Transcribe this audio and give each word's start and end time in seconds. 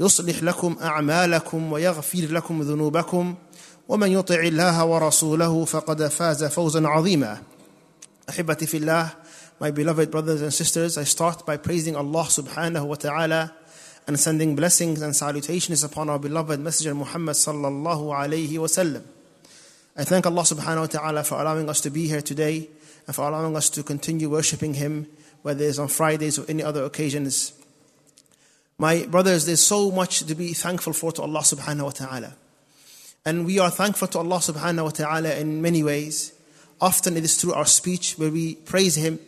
يصلح 0.00 0.42
لكم 0.42 0.76
أعمالكم 0.82 1.72
ويغفر 1.72 2.26
لكم 2.30 2.62
ذنوبكم 2.62 3.34
ومن 3.88 4.12
يطع 4.12 4.40
الله 4.40 4.84
ورسوله 4.84 5.64
فقد 5.64 6.08
فاز 6.08 6.44
فوزا 6.44 6.88
عظيما 6.88 7.42
أحبتي 8.28 8.66
في 8.66 8.76
الله 8.76 9.10
My 9.62 9.70
beloved 9.70 10.10
brothers 10.10 10.40
and 10.40 10.54
sisters, 10.54 10.96
I 10.96 11.04
start 11.04 11.44
by 11.44 11.58
praising 11.58 11.94
Allah 11.94 12.24
subhanahu 12.24 12.86
wa 12.86 12.94
ta'ala 12.94 13.52
and 14.06 14.18
sending 14.18 14.56
blessings 14.56 15.02
and 15.02 15.14
salutations 15.14 15.84
upon 15.84 16.08
our 16.08 16.18
beloved 16.18 16.58
Messenger 16.58 16.94
Muhammad 16.94 17.36
sallallahu 17.36 18.08
alayhi 18.08 18.56
wa 18.56 18.66
sallam. 18.66 19.02
I 19.98 20.04
thank 20.04 20.24
Allah 20.24 20.44
subhanahu 20.44 20.80
wa 20.80 20.86
ta'ala 20.86 21.24
for 21.24 21.42
allowing 21.42 21.68
us 21.68 21.82
to 21.82 21.90
be 21.90 22.08
here 22.08 22.22
today 22.22 22.70
and 23.06 23.14
for 23.14 23.28
allowing 23.28 23.54
us 23.54 23.68
to 23.68 23.82
continue 23.82 24.30
worshipping 24.30 24.72
Him, 24.72 25.06
whether 25.42 25.62
it's 25.62 25.78
on 25.78 25.88
Fridays 25.88 26.38
or 26.38 26.46
any 26.48 26.62
other 26.62 26.84
occasions. 26.84 27.52
My 28.80 29.04
brothers, 29.04 29.44
there's 29.44 29.60
so 29.60 29.90
much 29.90 30.20
to 30.20 30.34
be 30.34 30.54
thankful 30.54 30.94
for 30.94 31.12
to 31.12 31.20
Allah 31.20 31.40
subhanahu 31.40 31.84
wa 31.84 31.90
ta'ala. 31.90 32.32
And 33.26 33.44
we 33.44 33.58
are 33.58 33.70
thankful 33.70 34.08
to 34.08 34.20
Allah 34.20 34.38
subhanahu 34.38 34.84
wa 34.84 34.88
ta'ala 34.88 35.34
in 35.34 35.60
many 35.60 35.82
ways. 35.82 36.32
Often 36.80 37.18
it 37.18 37.24
is 37.24 37.38
through 37.38 37.52
our 37.52 37.66
speech 37.66 38.14
where 38.14 38.30
we 38.30 38.54
praise 38.54 38.94
Him, 38.94 39.18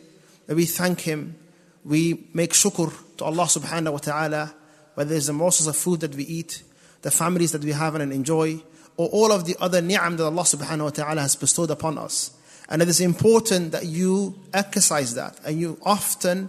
where 0.47 0.56
we 0.56 0.64
thank 0.64 1.00
Him, 1.00 1.37
we 1.84 2.25
make 2.32 2.54
shukr 2.54 2.94
to 3.19 3.25
Allah 3.26 3.44
subhanahu 3.44 3.93
wa 3.93 3.99
ta'ala, 3.99 4.54
whether 4.94 5.15
it's 5.15 5.26
the 5.26 5.34
morsels 5.34 5.66
of 5.66 5.76
food 5.76 6.00
that 6.00 6.15
we 6.15 6.25
eat, 6.25 6.62
the 7.03 7.10
families 7.10 7.53
that 7.53 7.62
we 7.62 7.72
have 7.72 7.94
and 7.94 8.10
enjoy, 8.10 8.59
or 8.97 9.10
all 9.10 9.32
of 9.32 9.44
the 9.44 9.55
other 9.60 9.82
ni'am 9.82 10.16
that 10.16 10.25
Allah 10.25 10.44
subhanahu 10.44 10.84
wa 10.84 10.91
ta'ala 10.91 11.21
has 11.21 11.37
bestowed 11.37 11.71
upon 11.71 11.99
us. 11.99 12.31
And 12.71 12.81
it 12.81 12.88
is 12.88 13.03
important 13.03 13.72
that 13.72 13.84
you 13.84 14.34
exercise 14.55 15.15
that 15.15 15.38
and 15.44 15.60
you 15.60 15.76
often 15.82 16.49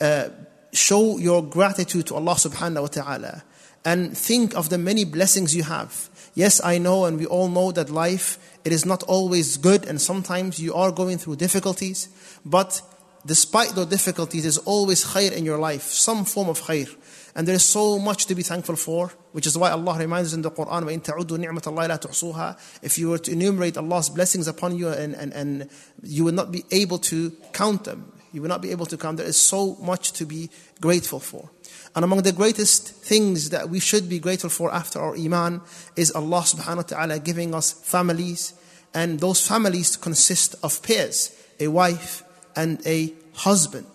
uh, 0.00 0.30
show 0.71 1.17
your 1.17 1.43
gratitude 1.43 2.07
to 2.07 2.15
Allah 2.15 2.33
subhanahu 2.33 2.81
wa 2.81 2.87
ta'ala 2.87 3.43
and 3.85 4.17
think 4.17 4.55
of 4.55 4.69
the 4.69 4.77
many 4.77 5.03
blessings 5.03 5.55
you 5.55 5.63
have. 5.63 6.09
Yes, 6.35 6.61
I 6.63 6.77
know 6.77 7.05
and 7.05 7.19
we 7.19 7.25
all 7.25 7.49
know 7.49 7.71
that 7.71 7.89
life 7.89 8.39
it 8.65 8.71
is 8.71 8.85
not 8.85 9.03
always 9.03 9.57
good 9.57 9.85
and 9.85 10.01
sometimes 10.01 10.59
you 10.59 10.73
are 10.73 10.91
going 10.91 11.17
through 11.17 11.35
difficulties, 11.35 12.09
but 12.45 12.81
despite 13.25 13.69
those 13.69 13.87
difficulties 13.87 14.43
there's 14.43 14.57
always 14.59 15.05
khair 15.05 15.31
in 15.31 15.45
your 15.45 15.57
life, 15.57 15.83
some 15.83 16.25
form 16.25 16.49
of 16.49 16.61
khair. 16.61 16.89
And 17.35 17.47
there 17.47 17.55
is 17.55 17.65
so 17.65 17.97
much 17.97 18.27
to 18.27 18.35
be 18.35 18.43
thankful 18.43 18.75
for, 18.75 19.11
which 19.31 19.47
is 19.47 19.57
why 19.57 19.71
Allah 19.71 19.97
reminds 19.97 20.29
us 20.29 20.33
in 20.35 20.43
the 20.43 20.51
Quran, 20.51 20.83
وَإِن 20.83 21.03
تَعُدُّوا 21.03 21.37
نِعْمَةَ 21.39 21.61
اللَّهِ 21.61 21.89
لَا 21.89 21.99
تُحْصُوهَا 21.99 22.83
If 22.83 22.99
you 22.99 23.09
were 23.09 23.17
to 23.17 23.31
enumerate 23.31 23.75
Allah's 23.75 24.09
blessings 24.09 24.47
upon 24.47 24.77
you 24.77 24.89
and, 24.89 25.15
and, 25.15 25.33
and 25.33 25.69
you 26.03 26.25
would 26.25 26.35
not 26.35 26.51
be 26.51 26.63
able 26.71 26.99
to 26.99 27.31
count 27.51 27.85
them. 27.85 28.11
You 28.32 28.42
will 28.42 28.48
not 28.48 28.62
be 28.62 28.70
able 28.70 28.86
to 28.86 28.96
count. 28.96 29.18
There 29.18 29.26
is 29.26 29.38
so 29.38 29.76
much 29.76 30.12
to 30.12 30.26
be 30.26 30.50
grateful 30.80 31.20
for. 31.20 31.50
And 31.94 32.04
among 32.04 32.22
the 32.22 32.32
greatest 32.32 32.88
things 32.88 33.50
that 33.50 33.70
we 33.70 33.80
should 33.80 34.08
be 34.08 34.18
grateful 34.18 34.50
for 34.50 34.72
after 34.72 35.00
our 35.00 35.16
iman 35.16 35.60
is 35.96 36.12
Allah 36.12 36.40
subhanahu 36.42 36.76
wa 36.76 36.82
ta'ala 36.82 37.18
giving 37.18 37.54
us 37.54 37.72
families. 37.72 38.54
And 38.94 39.20
those 39.20 39.46
families 39.46 39.96
consist 39.96 40.54
of 40.62 40.82
pairs, 40.82 41.34
a 41.58 41.68
wife 41.68 42.22
and 42.54 42.84
a 42.86 43.14
husband. 43.34 43.86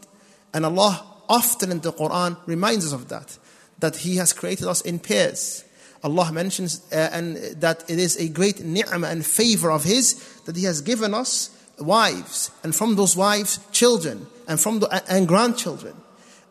And 0.53 0.65
Allah 0.65 1.05
often 1.29 1.71
in 1.71 1.79
the 1.79 1.93
Quran 1.93 2.37
reminds 2.45 2.85
us 2.85 2.93
of 2.93 3.09
that, 3.09 3.37
that 3.79 3.97
He 3.97 4.17
has 4.17 4.33
created 4.33 4.67
us 4.67 4.81
in 4.81 4.99
pairs. 4.99 5.63
Allah 6.03 6.31
mentions 6.31 6.81
uh, 6.91 7.09
and 7.13 7.37
that 7.61 7.89
it 7.89 7.97
is 7.97 8.17
a 8.17 8.27
great 8.27 8.59
ni'mah 8.59 9.07
and 9.07 9.25
favor 9.25 9.71
of 9.71 9.83
His 9.83 10.15
that 10.45 10.55
He 10.55 10.65
has 10.65 10.81
given 10.81 11.13
us 11.13 11.49
wives, 11.79 12.51
and 12.63 12.75
from 12.75 12.95
those 12.95 13.15
wives, 13.15 13.59
children, 13.71 14.27
and 14.47 14.59
from 14.59 14.79
the, 14.79 15.03
and 15.09 15.27
grandchildren. 15.27 15.95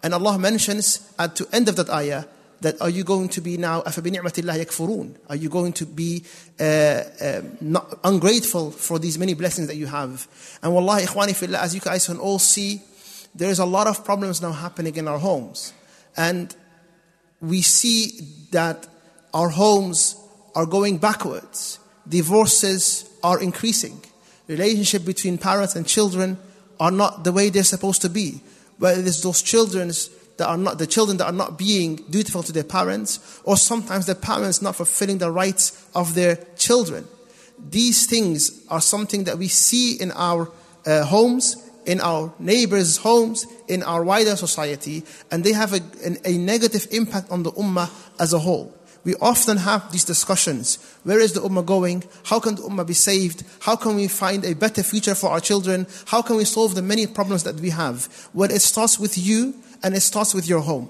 And 0.02 0.14
Allah 0.14 0.38
mentions 0.38 1.12
at 1.18 1.36
the 1.36 1.46
end 1.52 1.68
of 1.68 1.76
that 1.76 1.88
ayah 1.90 2.24
that 2.60 2.80
are 2.80 2.88
you 2.88 3.04
going 3.04 3.28
to 3.28 3.40
be 3.40 3.56
now 3.56 3.82
yakfurun? 3.82 5.16
Are 5.28 5.36
you 5.36 5.48
going 5.48 5.72
to 5.74 5.86
be 5.86 6.24
uh, 6.58 6.62
uh, 6.62 7.42
not 7.60 7.98
ungrateful 8.04 8.70
for 8.70 8.98
these 8.98 9.18
many 9.18 9.34
blessings 9.34 9.66
that 9.68 9.76
you 9.76 9.86
have? 9.86 10.26
And 10.62 10.72
wallahi 10.72 11.06
ikhwani 11.06 11.54
as 11.54 11.74
you 11.74 11.80
guys 11.80 12.06
can 12.06 12.18
all 12.18 12.38
see, 12.38 12.82
there 13.34 13.50
is 13.50 13.58
a 13.58 13.66
lot 13.66 13.86
of 13.86 14.04
problems 14.04 14.40
now 14.40 14.52
happening 14.52 14.96
in 14.96 15.08
our 15.08 15.18
homes. 15.18 15.72
And 16.16 16.54
we 17.40 17.62
see 17.62 18.20
that 18.52 18.86
our 19.34 19.48
homes 19.48 20.16
are 20.54 20.66
going 20.66 20.98
backwards. 20.98 21.78
Divorces 22.08 23.08
are 23.22 23.40
increasing 23.40 24.00
relationship 24.48 25.04
between 25.04 25.38
parents 25.38 25.76
and 25.76 25.86
children 25.86 26.38
are 26.80 26.90
not 26.90 27.24
the 27.24 27.32
way 27.32 27.50
they're 27.50 27.62
supposed 27.62 28.02
to 28.02 28.08
be. 28.08 28.40
Whether 28.78 29.02
it's 29.02 29.22
those 29.22 29.42
children 29.42 29.88
that 30.36 30.48
are 30.48 30.56
not 30.56 30.78
the 30.78 30.86
children 30.86 31.18
that 31.18 31.26
are 31.26 31.32
not 31.32 31.58
being 31.58 31.96
dutiful 32.10 32.42
to 32.42 32.52
their 32.52 32.64
parents, 32.64 33.40
or 33.44 33.56
sometimes 33.56 34.06
the 34.06 34.14
parents 34.14 34.62
not 34.62 34.76
fulfilling 34.76 35.18
the 35.18 35.30
rights 35.30 35.86
of 35.94 36.14
their 36.14 36.36
children. 36.56 37.06
These 37.70 38.06
things 38.06 38.64
are 38.68 38.80
something 38.80 39.24
that 39.24 39.38
we 39.38 39.48
see 39.48 39.94
in 39.94 40.10
our 40.12 40.50
uh, 40.84 41.04
homes, 41.04 41.56
in 41.86 42.00
our 42.00 42.32
neighbors' 42.38 42.96
homes, 42.96 43.46
in 43.68 43.82
our 43.82 44.02
wider 44.02 44.34
society, 44.34 45.04
and 45.30 45.44
they 45.44 45.52
have 45.52 45.72
a, 45.74 45.80
a 46.24 46.36
negative 46.38 46.88
impact 46.90 47.30
on 47.30 47.42
the 47.44 47.52
ummah 47.52 47.90
as 48.18 48.32
a 48.32 48.38
whole 48.38 48.74
we 49.04 49.16
often 49.16 49.56
have 49.56 49.90
these 49.90 50.04
discussions. 50.04 50.78
Where 51.02 51.18
is 51.18 51.32
the 51.32 51.40
ummah 51.40 51.66
going? 51.66 52.04
How 52.24 52.38
can 52.38 52.54
the 52.54 52.62
ummah 52.62 52.86
be 52.86 52.94
saved? 52.94 53.42
How 53.60 53.74
can 53.74 53.96
we 53.96 54.06
find 54.06 54.44
a 54.44 54.54
better 54.54 54.82
future 54.82 55.14
for 55.14 55.30
our 55.30 55.40
children? 55.40 55.86
How 56.06 56.22
can 56.22 56.36
we 56.36 56.44
solve 56.44 56.74
the 56.74 56.82
many 56.82 57.06
problems 57.06 57.42
that 57.42 57.56
we 57.56 57.70
have? 57.70 58.28
Well, 58.32 58.50
it 58.50 58.60
starts 58.60 58.98
with 58.98 59.18
you 59.18 59.54
and 59.82 59.94
it 59.94 60.02
starts 60.02 60.34
with 60.34 60.48
your 60.48 60.60
home. 60.60 60.88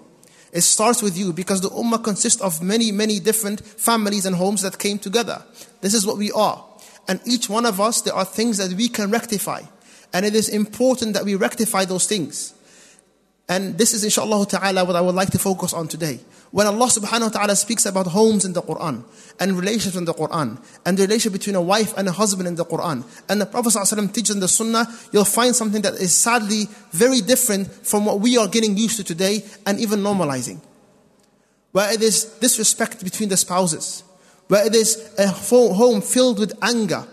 It 0.52 0.60
starts 0.60 1.00
with 1.00 1.16
you 1.16 1.32
because 1.32 1.62
the 1.62 1.70
ummah 1.70 2.04
consists 2.04 2.42
of 2.42 2.62
many, 2.62 2.92
many 2.92 3.18
different 3.18 3.64
families 3.64 4.26
and 4.26 4.36
homes 4.36 4.60
that 4.62 4.78
came 4.78 4.98
together. 4.98 5.42
This 5.80 5.94
is 5.94 6.06
what 6.06 6.18
we 6.18 6.30
are. 6.32 6.62
And 7.08 7.20
each 7.24 7.48
one 7.48 7.64
of 7.64 7.80
us, 7.80 8.02
there 8.02 8.14
are 8.14 8.26
things 8.26 8.58
that 8.58 8.72
we 8.74 8.88
can 8.88 9.10
rectify. 9.10 9.62
And 10.12 10.26
it 10.26 10.34
is 10.34 10.50
important 10.50 11.14
that 11.14 11.24
we 11.24 11.34
rectify 11.34 11.86
those 11.86 12.06
things. 12.06 12.52
And 13.52 13.76
this 13.76 13.92
is 13.92 14.02
inshallah 14.02 14.46
ta'ala 14.46 14.82
what 14.86 14.96
I 14.96 15.02
would 15.02 15.14
like 15.14 15.28
to 15.32 15.38
focus 15.38 15.74
on 15.74 15.86
today. 15.86 16.20
When 16.52 16.66
Allah 16.66 16.86
subhanahu 16.86 17.20
wa 17.20 17.28
ta'ala 17.28 17.54
speaks 17.54 17.84
about 17.84 18.06
homes 18.06 18.46
in 18.46 18.54
the 18.54 18.62
Quran 18.62 19.04
and 19.38 19.52
relationships 19.52 19.94
in 19.94 20.06
the 20.06 20.14
Quran 20.14 20.56
and 20.86 20.96
the 20.96 21.02
relationship 21.02 21.34
between 21.34 21.56
a 21.56 21.60
wife 21.60 21.92
and 21.98 22.08
a 22.08 22.12
husband 22.12 22.48
in 22.48 22.54
the 22.54 22.64
Quran 22.64 23.04
and 23.28 23.40
the 23.42 23.44
Prophet 23.44 23.74
teaches 24.14 24.34
in 24.34 24.40
the 24.40 24.48
Sunnah, 24.48 24.86
you'll 25.12 25.26
find 25.26 25.54
something 25.54 25.82
that 25.82 25.92
is 26.00 26.14
sadly 26.14 26.66
very 26.92 27.20
different 27.20 27.68
from 27.68 28.06
what 28.06 28.20
we 28.20 28.38
are 28.38 28.48
getting 28.48 28.74
used 28.78 28.96
to 28.96 29.04
today 29.04 29.44
and 29.66 29.78
even 29.78 30.00
normalizing. 30.00 30.58
Where 31.72 31.92
it 31.92 32.00
is 32.00 32.24
disrespect 32.40 33.04
between 33.04 33.28
the 33.28 33.36
spouses. 33.36 34.02
where 34.48 34.66
it 34.66 34.74
is 34.74 35.12
a 35.18 35.28
home 35.28 36.00
filled 36.00 36.38
with 36.38 36.52
anger 36.62 37.06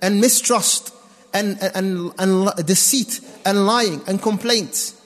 and 0.00 0.20
mistrust 0.20 0.94
and, 1.34 1.58
and, 1.60 2.12
and, 2.18 2.48
and 2.56 2.66
deceit 2.66 3.20
and 3.44 3.66
lying 3.66 4.00
and 4.06 4.22
complaints. 4.22 5.01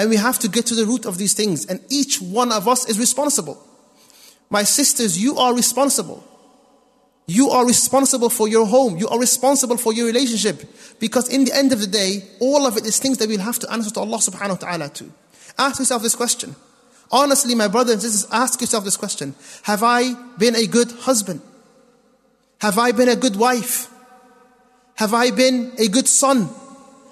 And 0.00 0.08
we 0.08 0.16
have 0.16 0.38
to 0.38 0.48
get 0.48 0.64
to 0.64 0.74
the 0.74 0.86
root 0.86 1.04
of 1.04 1.18
these 1.18 1.34
things. 1.34 1.66
And 1.66 1.78
each 1.90 2.22
one 2.22 2.52
of 2.52 2.66
us 2.66 2.88
is 2.88 2.98
responsible. 2.98 3.62
My 4.48 4.62
sisters, 4.62 5.22
you 5.22 5.36
are 5.36 5.54
responsible. 5.54 6.24
You 7.26 7.50
are 7.50 7.66
responsible 7.66 8.30
for 8.30 8.48
your 8.48 8.64
home. 8.64 8.96
You 8.96 9.08
are 9.08 9.20
responsible 9.20 9.76
for 9.76 9.92
your 9.92 10.06
relationship. 10.06 10.64
Because 11.00 11.28
in 11.28 11.44
the 11.44 11.54
end 11.54 11.72
of 11.72 11.82
the 11.82 11.86
day, 11.86 12.24
all 12.40 12.66
of 12.66 12.78
it 12.78 12.86
is 12.86 12.98
things 12.98 13.18
that 13.18 13.28
we'll 13.28 13.40
have 13.40 13.58
to 13.58 13.70
answer 13.70 13.90
to 13.90 14.00
Allah 14.00 14.16
subhanahu 14.16 14.62
wa 14.62 14.68
ta'ala 14.68 14.88
to. 14.88 15.12
Ask 15.58 15.80
yourself 15.80 16.02
this 16.02 16.14
question. 16.14 16.56
Honestly, 17.12 17.54
my 17.54 17.68
brothers 17.68 17.92
and 17.92 18.02
sisters, 18.02 18.30
ask 18.32 18.58
yourself 18.62 18.84
this 18.84 18.96
question. 18.96 19.34
Have 19.64 19.82
I 19.82 20.14
been 20.38 20.56
a 20.56 20.66
good 20.66 20.90
husband? 20.92 21.42
Have 22.62 22.78
I 22.78 22.92
been 22.92 23.10
a 23.10 23.16
good 23.16 23.36
wife? 23.36 23.90
Have 24.94 25.12
I 25.12 25.30
been 25.30 25.72
a 25.76 25.88
good 25.88 26.08
son? 26.08 26.48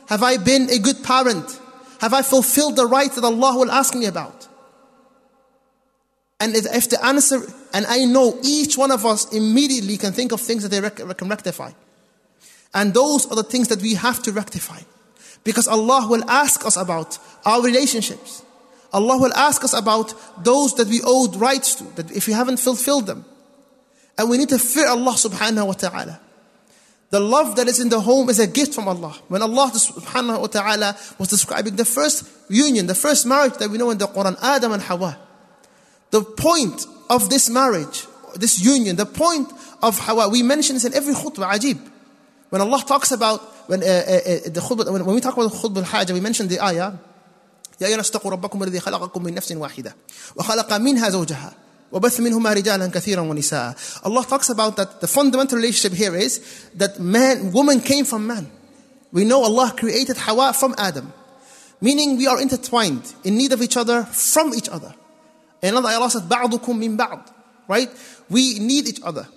Have 0.08 0.22
I 0.22 0.38
been 0.38 0.70
a 0.70 0.78
good 0.78 1.04
parent? 1.04 1.60
Have 2.00 2.14
I 2.14 2.22
fulfilled 2.22 2.76
the 2.76 2.86
rights 2.86 3.16
that 3.16 3.24
Allah 3.24 3.58
will 3.58 3.70
ask 3.70 3.94
me 3.94 4.06
about? 4.06 4.46
And 6.40 6.54
if 6.54 6.88
the 6.88 7.04
answer, 7.04 7.40
and 7.74 7.84
I 7.86 8.04
know 8.04 8.38
each 8.44 8.78
one 8.78 8.92
of 8.92 9.04
us 9.04 9.32
immediately 9.32 9.96
can 9.96 10.12
think 10.12 10.30
of 10.30 10.40
things 10.40 10.62
that 10.62 10.68
they 10.68 10.80
rec- 10.80 10.96
can 11.16 11.28
rectify. 11.28 11.72
And 12.72 12.94
those 12.94 13.26
are 13.26 13.34
the 13.34 13.42
things 13.42 13.68
that 13.68 13.82
we 13.82 13.94
have 13.94 14.22
to 14.22 14.32
rectify. 14.32 14.80
Because 15.42 15.66
Allah 15.66 16.06
will 16.08 16.28
ask 16.30 16.64
us 16.64 16.76
about 16.76 17.18
our 17.44 17.62
relationships. 17.62 18.42
Allah 18.92 19.18
will 19.18 19.34
ask 19.34 19.64
us 19.64 19.72
about 19.72 20.14
those 20.44 20.74
that 20.74 20.88
we 20.88 21.00
owed 21.04 21.36
rights 21.36 21.74
to, 21.76 21.84
that 21.96 22.10
if 22.12 22.26
we 22.26 22.32
haven't 22.32 22.58
fulfilled 22.58 23.06
them. 23.06 23.24
And 24.16 24.30
we 24.30 24.38
need 24.38 24.48
to 24.50 24.58
fear 24.58 24.86
Allah 24.86 25.12
subhanahu 25.12 25.66
wa 25.66 25.72
ta'ala. 25.72 26.20
The 27.10 27.20
love 27.20 27.56
that 27.56 27.68
is 27.68 27.80
in 27.80 27.88
the 27.88 28.00
home 28.00 28.28
is 28.28 28.38
a 28.38 28.46
gift 28.46 28.74
from 28.74 28.86
Allah. 28.86 29.16
When 29.28 29.40
Allah 29.40 29.70
subhanahu 29.72 30.40
wa 30.40 30.46
ta'ala 30.46 30.96
was 31.18 31.28
describing 31.28 31.76
the 31.76 31.86
first 31.86 32.28
union, 32.50 32.86
the 32.86 32.94
first 32.94 33.24
marriage 33.24 33.54
that 33.54 33.70
we 33.70 33.78
know 33.78 33.90
in 33.90 33.98
the 33.98 34.06
Quran, 34.06 34.36
Adam 34.42 34.72
and 34.72 34.82
Hawa. 34.82 35.18
The 36.10 36.22
point 36.22 36.84
of 37.08 37.30
this 37.30 37.48
marriage, 37.48 38.06
this 38.34 38.60
union, 38.60 38.96
the 38.96 39.06
point 39.06 39.50
of 39.82 39.98
Hawa, 39.98 40.28
we 40.28 40.42
mention 40.42 40.76
this 40.76 40.84
in 40.84 40.92
every 40.92 41.14
khutbah, 41.14 41.50
ajib. 41.52 41.78
When 42.50 42.60
Allah 42.60 42.84
talks 42.86 43.10
about, 43.10 43.40
when, 43.68 43.82
uh, 43.82 43.86
uh, 43.86 43.88
uh 43.88 44.50
the 44.52 44.60
khutbah, 44.60 44.92
when, 44.92 45.06
when 45.06 45.14
we 45.14 45.20
talk 45.22 45.34
about 45.34 45.50
khutbah 45.50 45.78
al-hajah, 45.78 46.12
we 46.12 46.20
mention 46.20 46.48
the 46.48 46.60
ayah, 46.60 46.92
يا 47.80 47.86
أيها 47.86 47.94
الناس 47.94 48.16
ربكم 48.16 48.62
الذي 48.62 48.80
خلقكم 48.80 49.22
من 49.22 49.34
نفس 49.34 49.52
واحدة 49.52 49.96
وخلق 50.36 50.72
منها 50.72 51.10
زوجها 51.10 51.52
وبث 51.91 52.19
منهما 52.19 52.53
رجالا 52.53 52.87
كثيرا 52.87 53.21
ونساء 53.21 53.75
Allah 54.03 54.25
talks 54.25 54.49
about 54.49 54.75
that 54.77 55.01
the 55.01 55.07
fundamental 55.07 55.57
relationship 55.57 55.93
here 55.93 56.15
is 56.15 56.41
that 56.75 56.99
man, 56.99 57.51
woman 57.51 57.79
came 57.79 58.05
from 58.05 58.25
man. 58.25 58.49
We 59.11 59.25
know 59.25 59.43
Allah 59.43 59.73
created 59.77 60.17
Hawa 60.17 60.53
from 60.53 60.73
Adam. 60.77 61.13
Meaning 61.79 62.17
we 62.17 62.27
are 62.27 62.41
intertwined, 62.41 63.13
in 63.23 63.37
need 63.37 63.51
of 63.51 63.61
each 63.61 63.77
other, 63.77 64.03
from 64.03 64.53
each 64.53 64.69
other. 64.69 64.95
Another 65.61 65.89
Allah 65.89 66.09
said, 66.09 66.23
بَعْضُكُم 66.23 66.61
مِّن 66.61 66.97
بَعْض. 66.97 67.29
Right? 67.67 67.89
We 68.29 68.57
need 68.59 68.87
each 68.87 69.01
other. 69.03 69.27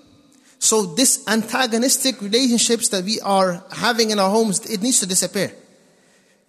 So 0.58 0.86
this 0.94 1.26
antagonistic 1.28 2.22
relationships 2.22 2.88
that 2.88 3.04
we 3.04 3.20
are 3.20 3.62
having 3.72 4.10
in 4.10 4.18
our 4.18 4.30
homes, 4.30 4.64
it 4.64 4.80
needs 4.80 5.00
to 5.00 5.06
disappear. 5.06 5.52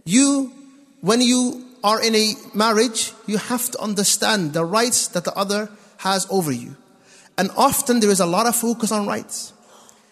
You, 0.06 0.54
when 1.02 1.22
you 1.22 1.66
are 1.84 2.02
in 2.02 2.16
a 2.16 2.34
marriage, 2.54 3.12
you 3.26 3.38
have 3.38 3.70
to 3.72 3.82
understand 3.82 4.54
the 4.54 4.64
rights 4.64 5.10
that 5.10 5.26
the 5.26 5.34
other 5.34 5.70
has 6.03 6.27
over 6.31 6.51
you. 6.51 6.77
And 7.39 7.51
often 7.57 8.01
there 8.01 8.11
is 8.11 8.21
a 8.21 8.27
lot 8.27 8.47
of 8.47 8.57
focus 8.57 8.91
on 8.91 9.07
rights. 9.07 9.53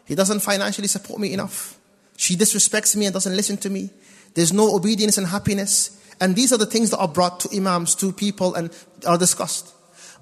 He 0.07 0.15
doesn't 0.15 0.41
financially 0.41 0.87
support 0.87 1.21
me 1.21 1.33
enough. 1.33 1.79
She 2.17 2.37
disrespects 2.37 2.95
me 2.95 3.07
and 3.07 3.13
doesn't 3.13 3.35
listen 3.35 3.57
to 3.59 3.71
me. 3.71 3.91
There's 4.35 4.53
no 4.53 4.75
obedience 4.75 5.19
and 5.19 5.27
happiness. 5.27 5.99
And 6.21 6.37
these 6.37 6.53
are 6.53 6.59
the 6.59 6.67
things 6.67 6.91
that 6.91 6.99
are 6.99 7.09
brought 7.09 7.41
to 7.41 7.57
imams, 7.57 7.95
to 7.97 8.13
people, 8.13 8.55
and 8.55 8.71
are 9.07 9.19
discussed. 9.19 9.75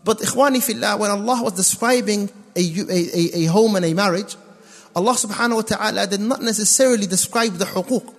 But 0.04 0.18
ikhwani 0.18 0.62
fillah, 0.62 0.96
when 0.96 1.10
Allah 1.10 1.42
was 1.42 1.52
describing 1.52 2.30
a, 2.56 2.60
a, 2.60 3.42
a, 3.42 3.44
home 3.46 3.76
and 3.76 3.84
a 3.84 3.92
marriage, 3.92 4.36
Allah 4.96 5.12
subhanahu 5.12 5.56
wa 5.56 5.62
ta'ala 5.62 6.06
did 6.06 6.20
not 6.20 6.40
necessarily 6.40 7.06
describe 7.06 7.54
the 7.54 7.66
huquq. 7.66 8.14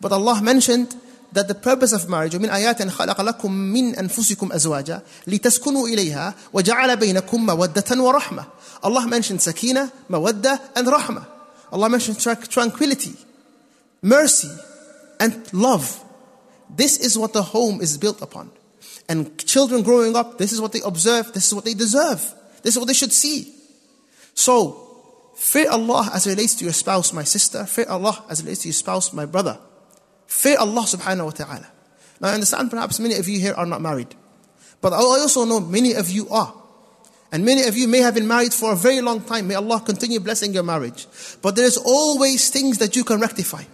But 0.00 0.12
Allah 0.12 0.40
mentioned 0.42 0.94
that 1.33 1.47
the 1.47 1.55
purpose 1.55 1.93
of 1.93 2.09
marriage 2.09 2.35
ومن 2.35 2.49
آيات 2.49 2.87
خلق 2.87 3.21
لكم 3.21 3.51
من 3.51 3.95
أنفسكم 3.95 4.51
أزواجا 4.51 5.01
لتسكنوا 5.27 5.87
إليها 5.87 6.35
وجعل 6.53 6.97
بينكم 6.97 7.45
مودة 7.45 8.03
ورحمة 8.03 8.45
Allah 8.81 9.07
mentioned 9.07 9.41
sakina, 9.41 9.91
mawadda 10.09 10.59
and 10.75 10.87
rahmah. 10.87 11.25
Allah 11.71 11.89
mentioned 11.89 12.19
tranquility, 12.49 13.13
mercy 14.01 14.49
and 15.19 15.53
love. 15.53 16.03
This 16.75 16.97
is 16.97 17.17
what 17.17 17.33
the 17.33 17.43
home 17.43 17.81
is 17.81 17.97
built 17.97 18.21
upon. 18.21 18.51
And 19.07 19.37
children 19.39 19.81
growing 19.83 20.15
up, 20.15 20.37
this 20.37 20.51
is 20.51 20.61
what 20.61 20.71
they 20.71 20.81
observe, 20.85 21.33
this 21.33 21.47
is 21.47 21.53
what 21.53 21.65
they 21.65 21.73
deserve, 21.73 22.21
this 22.63 22.75
is 22.75 22.79
what 22.79 22.87
they 22.87 22.93
should 22.93 23.11
see. 23.11 23.53
So, 24.33 25.33
fear 25.35 25.69
Allah 25.69 26.09
as 26.13 26.27
it 26.27 26.31
relates 26.31 26.55
to 26.55 26.63
your 26.63 26.73
spouse, 26.73 27.11
my 27.11 27.23
sister, 27.23 27.65
fear 27.65 27.87
Allah 27.89 28.23
as 28.29 28.39
it 28.39 28.43
relates 28.43 28.61
to 28.61 28.67
your 28.69 28.73
spouse, 28.73 29.11
my 29.11 29.25
brother. 29.25 29.59
Fear 30.26 30.58
Allah 30.58 30.82
subhanahu 30.82 31.24
wa 31.24 31.30
ta'ala. 31.30 31.66
Now 32.20 32.28
I 32.28 32.34
understand 32.34 32.70
perhaps 32.70 33.00
many 33.00 33.16
of 33.16 33.28
you 33.28 33.40
here 33.40 33.54
are 33.54 33.66
not 33.66 33.80
married. 33.80 34.14
But 34.80 34.92
I 34.92 34.96
also 34.96 35.44
know 35.44 35.60
many 35.60 35.94
of 35.94 36.10
you 36.10 36.28
are. 36.28 36.54
And 37.32 37.44
many 37.44 37.64
of 37.64 37.76
you 37.76 37.88
may 37.88 37.98
have 37.98 38.14
been 38.14 38.28
married 38.28 38.54
for 38.54 38.72
a 38.72 38.76
very 38.76 39.00
long 39.00 39.20
time. 39.20 39.48
May 39.48 39.54
Allah 39.54 39.80
continue 39.80 40.20
blessing 40.20 40.54
your 40.54 40.62
marriage. 40.62 41.06
But 41.42 41.56
there 41.56 41.64
is 41.64 41.76
always 41.76 42.50
things 42.50 42.78
that 42.78 42.94
you 42.94 43.02
can 43.02 43.20
rectify. 43.20 43.64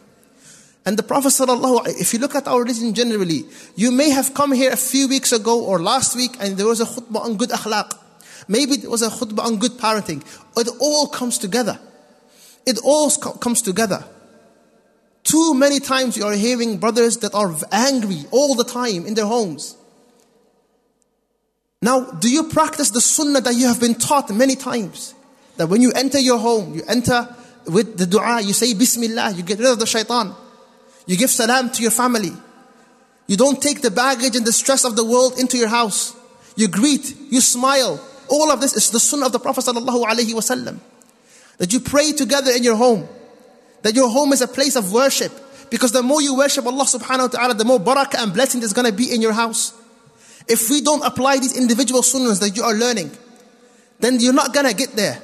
And 0.87 0.97
the 0.97 1.02
Prophet 1.02 1.29
sallallahu 1.29 2.00
if 2.00 2.14
you 2.14 2.20
look 2.20 2.35
at 2.35 2.49
our 2.49 2.62
religion 2.62 2.94
generally, 2.94 3.44
you 3.76 3.91
may 3.91 4.11
have 4.11 4.32
come 4.32 4.52
here 4.52 4.73
a 4.73 4.76
few 4.76 5.08
weeks 5.08 5.32
ago 5.32 5.62
or 5.62 5.79
last 5.79 6.17
week 6.17 6.37
and 6.41 6.56
there 6.56 6.67
was 6.67 6.81
a 6.81 6.87
khutbah 6.87 7.20
on 7.20 7.37
good 7.37 7.50
akhlaq. 7.50 7.99
Maybe 8.49 8.76
there 8.76 8.88
was 8.88 9.02
a 9.02 9.11
khutbah 9.11 9.44
on 9.44 9.58
good 9.58 9.73
parenting. 9.73 10.25
It 10.56 10.69
all 10.81 11.08
comes 11.08 11.37
together. 11.37 11.79
It 12.64 12.79
all 12.82 13.11
comes 13.11 13.62
together. 13.62 14.05
Too 15.31 15.55
many 15.55 15.79
times 15.79 16.17
you 16.17 16.25
are 16.25 16.32
hearing 16.32 16.79
brothers 16.79 17.19
that 17.19 17.37
are 17.37 17.55
angry 17.71 18.25
all 18.32 18.56
the 18.56 18.65
time 18.65 19.06
in 19.06 19.15
their 19.15 19.27
homes. 19.27 19.77
Now, 21.81 22.00
do 22.00 22.29
you 22.29 22.49
practice 22.49 22.91
the 22.91 23.00
sunnah 23.00 23.41
that 23.43 23.55
you 23.55 23.69
have 23.69 23.79
been 23.79 23.94
taught 23.94 24.29
many 24.31 24.56
times? 24.56 25.15
That 25.56 25.69
when 25.69 25.82
you 25.82 25.93
enter 25.93 26.19
your 26.19 26.38
home, 26.38 26.75
you 26.75 26.82
enter 26.88 27.32
with 27.66 27.97
the 27.97 28.07
dua, 28.07 28.40
you 28.40 28.52
say 28.52 28.75
Bismillah, 28.75 29.31
you 29.31 29.45
get 29.45 29.61
rid 29.61 29.69
of 29.69 29.78
the 29.78 29.87
shaitan. 29.87 30.35
You 31.07 31.16
give 31.16 31.31
salam 31.31 31.71
to 31.71 31.83
your 31.83 31.93
family. 31.93 32.33
You 33.28 33.37
don't 33.37 33.62
take 33.62 33.83
the 33.83 33.93
baggage 33.93 34.35
and 34.35 34.45
the 34.45 34.52
stress 34.52 34.85
of 34.85 34.97
the 34.97 35.05
world 35.05 35.38
into 35.38 35.57
your 35.57 35.69
house. 35.69 36.12
You 36.57 36.66
greet, 36.66 37.16
you 37.31 37.40
smile. 37.40 38.05
All 38.28 38.50
of 38.50 38.61
this 38.61 38.75
is 38.75 38.90
the 38.90 38.99
sunnah 38.99 39.26
of 39.26 39.33
the 39.33 39.38
Prophet. 39.38 39.64
That 39.64 41.73
you 41.73 41.78
pray 41.78 42.11
together 42.11 42.50
in 42.50 42.64
your 42.64 42.75
home. 42.75 43.09
That 43.83 43.95
your 43.95 44.11
home 44.11 44.33
is 44.33 44.43
a 44.43 44.49
place 44.49 44.77
of 44.77 44.93
worship. 44.93 45.33
Because 45.71 45.93
the 45.93 46.03
more 46.03 46.21
you 46.21 46.37
worship 46.37 46.67
Allah 46.67 46.85
subhanahu 46.85 47.33
wa 47.33 47.39
ta'ala, 47.39 47.55
the 47.55 47.65
more 47.65 47.79
barakah 47.79 48.23
and 48.23 48.35
blessing 48.35 48.63
is 48.63 48.73
going 48.73 48.87
to 48.87 48.93
be 48.93 49.15
in 49.15 49.23
your 49.23 49.33
house. 49.33 49.73
If 50.49 50.69
we 50.69 50.81
don't 50.81 51.05
apply 51.05 51.39
these 51.39 51.57
individual 51.57 52.03
sunnahs 52.03 52.41
that 52.41 52.57
you 52.57 52.65
are 52.65 52.75
learning, 52.75 53.11
then 54.01 54.19
you're 54.19 54.33
not 54.33 54.53
going 54.53 54.67
to 54.67 54.75
get 54.75 54.93
there. 54.93 55.23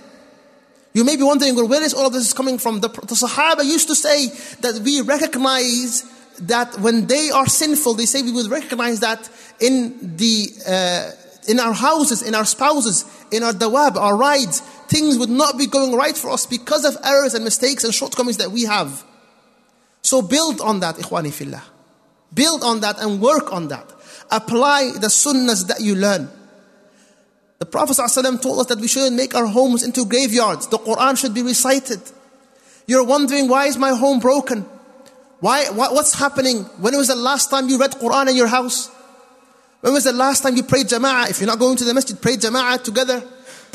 You 0.95 1.05
may 1.05 1.17
be 1.17 1.25
wondering, 1.25 1.55
well, 1.57 1.69
where 1.69 1.83
is 1.83 1.93
all 1.93 2.07
of 2.07 2.13
this 2.13 2.33
coming 2.33 2.59
from? 2.59 2.81
The, 2.81 2.89
the 2.89 3.15
Sahaba 3.15 3.65
used 3.65 3.89
to 3.89 3.95
say 3.95 4.29
that 4.61 4.81
we 4.83 5.01
recognize 5.03 6.05
that 6.41 6.79
when 6.79 7.07
they 7.07 7.31
are 7.31 7.47
sinful, 7.47 7.95
they 7.95 8.07
say 8.07 8.23
we 8.23 8.33
would 8.33 8.51
recognize 8.51 9.01
that 9.01 9.29
in 9.61 10.17
the 10.17 10.49
uh, 10.67 11.11
in 11.49 11.61
our 11.61 11.73
houses, 11.73 12.23
in 12.23 12.35
our 12.35 12.45
spouses, 12.45 13.05
in 13.31 13.43
our 13.43 13.53
dawab, 13.53 13.97
our 13.97 14.17
rides, 14.17 14.63
things 14.88 15.19
would 15.19 15.31
not 15.31 15.59
be 15.59 15.66
going 15.66 15.95
right 15.95 16.16
for 16.16 16.31
us 16.31 16.47
because 16.47 16.85
of 16.85 16.97
errors 17.05 17.35
and 17.35 17.45
mistakes 17.45 17.85
and 17.85 17.95
shortcomings 17.95 18.38
that 18.38 18.50
we 18.50 18.64
have. 18.64 19.05
So 20.02 20.23
build 20.23 20.61
on 20.61 20.81
that, 20.81 20.97
ikhwani 20.97 21.33
fillah. 21.33 21.62
Build 22.33 22.62
on 22.62 22.81
that 22.81 22.99
and 23.00 23.21
work 23.21 23.52
on 23.52 23.69
that. 23.69 23.93
Apply 24.31 24.93
the 24.95 25.09
sunnahs 25.09 25.66
that 25.69 25.81
you 25.81 25.95
learn. 25.95 26.28
The 27.59 27.66
Prophet 27.66 27.97
ﷺ 27.97 28.43
told 28.43 28.61
us 28.61 28.66
that 28.66 28.78
we 28.78 28.88
shouldn't 28.88 29.16
make 29.16 29.35
our 29.35 29.47
homes 29.47 29.83
into 29.83 30.05
graveyards. 30.05 30.66
The 30.66 30.78
Quran 30.78 31.19
should 31.19 31.33
be 31.33 31.43
recited. 31.43 32.00
You're 32.87 33.05
wondering, 33.05 33.49
why 33.49 33.66
is 33.66 33.78
my 33.78 33.90
home 33.90 34.21
broken? 34.21 34.62
Why, 35.40 35.64
what's 35.71 36.14
happening? 36.14 36.64
When 36.78 36.97
was 36.97 37.09
the 37.09 37.16
last 37.16 37.50
time 37.50 37.69
you 37.69 37.78
read 37.78 37.93
Quran 37.93 38.28
in 38.31 38.37
your 38.37 38.47
house? 38.47 38.90
When 39.81 39.93
was 39.93 40.05
the 40.05 40.12
last 40.12 40.43
time 40.43 40.57
you 40.57 40.62
prayed 40.62 40.87
jama'ah? 40.87 41.31
If 41.31 41.40
you're 41.40 41.47
not 41.47 41.59
going 41.59 41.76
to 41.76 41.85
the 41.85 41.95
masjid, 41.95 42.21
pray 42.21 42.37
jama'ah 42.37 42.83
together. 42.83 43.23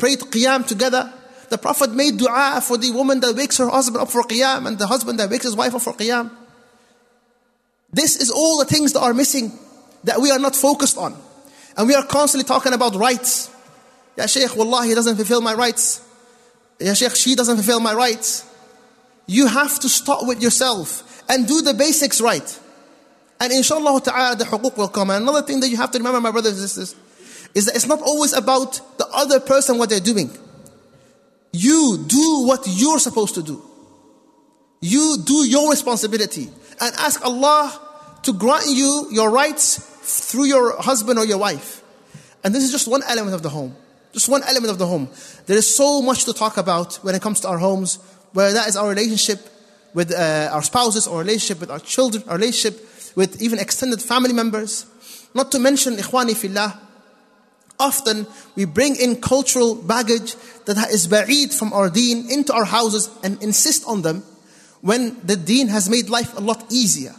Prayed 0.02 0.18
qiyam 0.18 0.66
together. 0.66 1.12
The 1.48 1.56
Prophet 1.56 1.92
made 1.92 2.18
dua 2.18 2.60
for 2.60 2.76
the 2.76 2.90
woman 2.90 3.20
that 3.20 3.36
wakes 3.36 3.58
her 3.58 3.68
husband 3.68 4.02
up 4.02 4.10
for 4.10 4.24
qiyam 4.24 4.66
and 4.66 4.76
the 4.76 4.88
husband 4.88 5.20
that 5.20 5.30
wakes 5.30 5.44
his 5.44 5.54
wife 5.54 5.76
up 5.76 5.82
for 5.82 5.92
qiyam. 5.92 6.28
This 7.92 8.16
is 8.16 8.28
all 8.28 8.58
the 8.58 8.64
things 8.64 8.94
that 8.94 9.00
are 9.00 9.14
missing 9.14 9.56
that 10.02 10.20
we 10.20 10.32
are 10.32 10.40
not 10.40 10.56
focused 10.56 10.98
on. 10.98 11.14
And 11.76 11.86
we 11.86 11.94
are 11.94 12.04
constantly 12.04 12.44
talking 12.44 12.72
about 12.72 12.96
rights. 12.96 13.48
Ya 14.16 14.26
Shaykh, 14.26 14.56
Wallah, 14.56 14.84
he 14.86 14.94
doesn't 14.96 15.14
fulfill 15.14 15.40
my 15.40 15.54
rights. 15.54 16.04
Ya 16.80 16.94
Sheikh, 16.94 17.14
she 17.14 17.36
doesn't 17.36 17.54
fulfill 17.54 17.78
my 17.78 17.94
rights. 17.94 18.44
You 19.28 19.46
have 19.46 19.78
to 19.78 19.88
start 19.88 20.26
with 20.26 20.42
yourself 20.42 21.22
and 21.28 21.46
do 21.46 21.62
the 21.62 21.74
basics 21.74 22.20
right. 22.20 22.58
And 23.38 23.52
inshallah 23.52 24.00
ta'ala, 24.00 24.34
the 24.34 24.46
huquq 24.46 24.76
will 24.76 24.88
come. 24.88 25.10
And 25.10 25.22
another 25.22 25.42
thing 25.42 25.60
that 25.60 25.68
you 25.68 25.76
have 25.76 25.92
to 25.92 25.98
remember, 25.98 26.20
my 26.20 26.32
brothers 26.32 26.58
and 26.58 26.68
sisters, 26.68 26.96
is 27.54 27.66
that 27.66 27.74
it's 27.74 27.86
not 27.86 28.00
always 28.00 28.32
about 28.32 28.80
the 28.98 29.06
other 29.12 29.40
person, 29.40 29.78
what 29.78 29.90
they're 29.90 30.00
doing. 30.00 30.30
You 31.52 32.04
do 32.06 32.44
what 32.46 32.64
you're 32.66 32.98
supposed 32.98 33.34
to 33.34 33.42
do. 33.42 33.62
You 34.80 35.18
do 35.24 35.46
your 35.46 35.70
responsibility 35.70 36.48
and 36.80 36.94
ask 36.96 37.24
Allah 37.24 37.80
to 38.22 38.32
grant 38.32 38.66
you 38.68 39.08
your 39.10 39.30
rights 39.30 39.78
through 40.02 40.44
your 40.44 40.80
husband 40.80 41.18
or 41.18 41.26
your 41.26 41.38
wife. 41.38 41.82
And 42.42 42.54
this 42.54 42.64
is 42.64 42.72
just 42.72 42.88
one 42.88 43.02
element 43.06 43.34
of 43.34 43.42
the 43.42 43.50
home. 43.50 43.76
Just 44.12 44.28
one 44.28 44.42
element 44.42 44.70
of 44.70 44.78
the 44.78 44.86
home. 44.86 45.08
There 45.46 45.56
is 45.56 45.74
so 45.74 46.02
much 46.02 46.24
to 46.24 46.32
talk 46.32 46.56
about 46.56 46.96
when 46.96 47.14
it 47.14 47.22
comes 47.22 47.40
to 47.40 47.48
our 47.48 47.58
homes, 47.58 47.98
whether 48.32 48.52
that 48.54 48.68
is 48.68 48.76
our 48.76 48.88
relationship 48.88 49.40
with 49.94 50.12
uh, 50.12 50.50
our 50.52 50.62
spouses, 50.62 51.06
our 51.06 51.18
relationship 51.18 51.60
with 51.60 51.70
our 51.70 51.78
children, 51.78 52.24
our 52.28 52.36
relationship 52.36 52.80
with 53.14 53.40
even 53.40 53.58
extended 53.58 54.02
family 54.02 54.32
members. 54.32 54.86
Not 55.34 55.52
to 55.52 55.58
mention, 55.58 55.96
ikhwani 55.96 56.36
fillah, 56.36 56.78
often 57.82 58.26
we 58.54 58.64
bring 58.64 58.94
in 58.94 59.20
cultural 59.20 59.74
baggage 59.74 60.36
that 60.66 60.78
is 60.90 61.08
ba'id 61.08 61.52
from 61.52 61.72
our 61.72 61.90
deen 61.90 62.30
into 62.30 62.54
our 62.54 62.64
houses 62.64 63.10
and 63.24 63.42
insist 63.42 63.82
on 63.86 64.02
them 64.02 64.22
when 64.80 65.18
the 65.26 65.34
deen 65.36 65.68
has 65.68 65.90
made 65.90 66.08
life 66.08 66.36
a 66.38 66.40
lot 66.40 66.64
easier. 66.70 67.14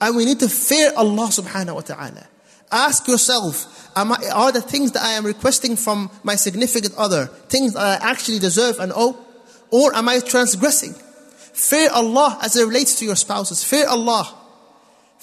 And 0.00 0.16
we 0.16 0.24
need 0.24 0.40
to 0.40 0.48
fear 0.48 0.92
Allah 0.96 1.28
subhanahu 1.30 1.74
wa 1.74 1.80
ta'ala. 1.80 2.26
Ask 2.70 3.06
yourself, 3.06 3.90
I, 3.94 4.02
are 4.34 4.52
the 4.52 4.60
things 4.60 4.92
that 4.92 5.02
I 5.02 5.12
am 5.12 5.24
requesting 5.24 5.76
from 5.76 6.10
my 6.22 6.34
significant 6.34 6.94
other 6.98 7.26
things 7.48 7.74
that 7.74 8.02
I 8.02 8.10
actually 8.10 8.38
deserve 8.38 8.78
and 8.78 8.92
owe? 8.94 9.16
Or 9.70 9.94
am 9.94 10.08
I 10.08 10.20
transgressing? 10.20 10.94
Fear 11.54 11.90
Allah 11.94 12.38
as 12.42 12.56
it 12.56 12.66
relates 12.66 12.98
to 12.98 13.04
your 13.04 13.16
spouses. 13.16 13.64
Fear 13.64 13.88
Allah. 13.88 14.34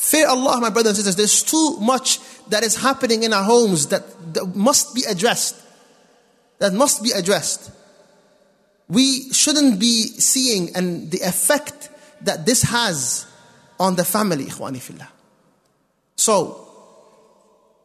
Fear 0.04 0.28
Allah, 0.28 0.60
my 0.60 0.70
brothers 0.70 0.98
and 0.98 1.06
sisters. 1.06 1.16
There's 1.16 1.44
too 1.44 1.78
much 1.80 2.20
that 2.50 2.62
is 2.62 2.76
happening 2.76 3.24
in 3.24 3.32
our 3.32 3.46
homes 3.46 3.88
that, 3.88 4.04
that 4.34 4.54
must 4.54 4.94
be 4.94 5.04
addressed. 5.08 5.56
That 6.60 6.74
must 6.74 7.02
be 7.02 7.12
addressed. 7.12 7.72
We 8.90 9.32
shouldn't 9.32 9.80
be 9.80 10.08
seeing 10.08 10.76
and 10.76 11.10
the 11.10 11.22
effect 11.22 11.90
that 12.20 12.46
this 12.46 12.64
has 12.64 13.26
on 13.80 13.96
the 13.96 14.04
family, 14.04 14.44
ikhwani 14.44 14.82
fillah. 14.82 15.08
So, 16.18 16.68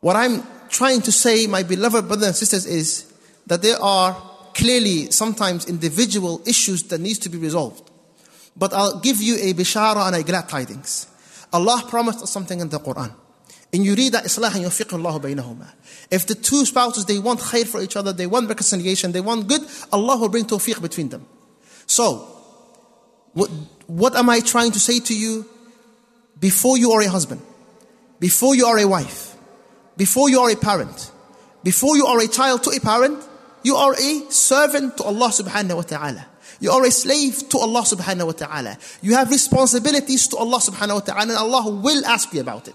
what 0.01 0.17
I'm 0.17 0.43
trying 0.71 1.03
to 1.03 1.13
say, 1.13 1.47
my 1.47 1.63
beloved 1.63 2.09
brothers 2.09 2.27
and 2.27 2.37
sisters, 2.37 2.67
is 2.67 3.13
that 3.47 3.63
there 3.63 3.81
are 3.81 4.15
clearly 4.55 5.13
sometimes 5.13 5.69
individual 5.69 6.43
issues 6.47 6.83
that 6.89 7.01
needs 7.01 7.21
to 7.21 7.29
be 7.29 7.39
resolved. 7.39 7.89
But 8.57 8.73
I'll 8.73 8.99
give 8.99 9.23
you 9.23 9.37
a 9.37 9.55
bishara 9.55 10.09
and 10.09 10.17
a 10.17 10.25
glad 10.25 10.49
tidings. 10.49 11.08
Allah 11.53 11.85
promised 11.89 12.23
us 12.23 12.31
something 12.31 12.61
in 12.61 12.69
the 12.69 12.79
Quran. 12.79 13.13
In 13.73 13.83
yurida 13.83 14.23
islahan 14.25 14.65
yufiqhu 14.65 15.05
Allah 15.05 15.21
baynahuma. 15.21 15.69
If 16.11 16.27
the 16.27 16.35
two 16.35 16.65
spouses, 16.65 17.05
they 17.05 17.19
want 17.19 17.41
khair 17.41 17.67
for 17.67 17.83
each 17.83 17.97
other, 17.97 18.13
they 18.13 18.27
want 18.27 18.49
reconciliation, 18.49 19.13
they 19.13 19.21
want 19.21 19.47
good, 19.47 19.61
Allah 19.93 20.17
will 20.17 20.29
bring 20.29 20.45
tawfiq 20.45 20.81
between 20.81 21.11
them. 21.11 21.27
So, 21.87 22.27
what, 23.35 23.51
what 23.87 24.17
am 24.17 24.31
I 24.31 24.41
trying 24.41 24.73
to 24.73 24.81
say 24.81 25.01
to 25.01 25.15
you? 25.15 25.47
Before 26.41 26.79
you 26.79 26.93
are 26.93 27.03
a 27.03 27.09
husband, 27.09 27.43
before 28.21 28.55
you 28.55 28.67
are 28.67 28.79
a 28.79 28.87
wife, 28.87 29.37
before 29.97 30.31
you 30.31 30.41
are 30.41 30.51
a 30.51 30.57
parent, 30.57 31.11
before 31.65 31.97
you 31.97 32.07
are 32.07 32.21
a 32.21 32.29
child 32.29 32.63
to 32.65 32.71
a 32.71 32.81
parent, 32.81 33.23
you 33.65 33.75
are 33.75 33.93
a 33.93 34.31
servant 34.31 34.97
to 34.99 35.05
Allah 35.05 35.29
subhanahu 35.29 35.77
wa 35.77 35.83
ta'ala. 35.83 36.27
You 36.61 36.73
are 36.73 36.85
a 36.85 36.91
slave 36.91 37.49
to 37.51 37.59
Allah 37.59 37.83
subhanahu 37.83 38.27
wa 38.27 38.33
ta'ala. 38.33 38.79
You 39.01 39.15
have 39.15 39.31
responsibilities 39.31 40.27
to 40.29 40.37
Allah 40.37 40.59
subhanahu 40.59 40.95
wa 40.95 41.01
ta'ala 41.01 41.23
and 41.23 41.39
Allah 41.39 41.71
will 41.71 42.05
ask 42.07 42.33
you 42.35 42.41
about 42.41 42.67
it. 42.69 42.75